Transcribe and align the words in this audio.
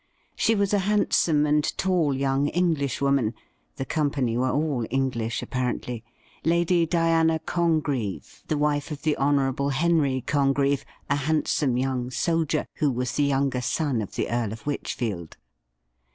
She 0.35 0.55
was 0.55 0.73
a 0.73 0.79
handsome 0.79 1.45
and 1.45 1.63
tall 1.77 2.15
young 2.15 2.47
Englishwoman— 2.47 3.35
the 3.77 3.85
company 3.85 4.35
were 4.35 4.49
all 4.49 4.83
English, 4.89 5.43
apparently— 5.43 6.03
Lady 6.43 6.87
Diana 6.87 7.37
Congreve, 7.37 8.41
the 8.47 8.57
wife 8.57 8.89
of 8.89 9.03
the 9.03 9.15
Hon. 9.17 9.69
Henry 9.69 10.23
Congreve, 10.25 10.83
a 11.07 11.17
handsome 11.17 11.77
young 11.77 12.09
soldier, 12.09 12.65
who 12.77 12.89
was 12.89 13.11
the 13.13 13.25
younger 13.25 13.61
son 13.61 14.01
of 14.01 14.15
the 14.15 14.27
Earl 14.31 14.53
of 14.53 14.63
Wychfield. 14.65 15.37